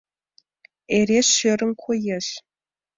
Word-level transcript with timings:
Эре 0.97 1.19
шӧрын 1.35 1.71
коеш... 1.83 2.27